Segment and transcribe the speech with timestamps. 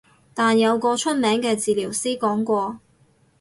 [0.33, 2.79] 但有個出名嘅治療師講過